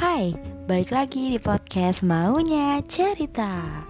[0.00, 0.32] Hai,
[0.64, 3.84] balik lagi di podcast Maunya Cerita.